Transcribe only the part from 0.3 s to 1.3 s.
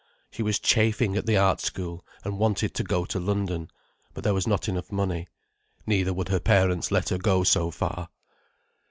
She was chafing at